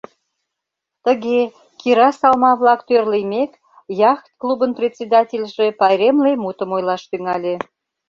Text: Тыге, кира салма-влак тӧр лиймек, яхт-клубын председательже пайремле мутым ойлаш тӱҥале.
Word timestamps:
Тыге, 1.05 1.39
кира 1.79 2.09
салма-влак 2.19 2.81
тӧр 2.87 3.03
лиймек, 3.13 3.51
яхт-клубын 4.11 4.71
председательже 4.79 5.67
пайремле 5.79 6.31
мутым 6.43 6.69
ойлаш 6.75 7.03
тӱҥале. 7.09 7.55